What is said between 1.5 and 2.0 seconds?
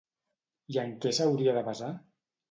de basar?